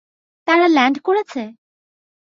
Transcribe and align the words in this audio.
তারা 0.47 0.65
ল্যান্ড 0.67 0.97
করেছে? 1.03 1.41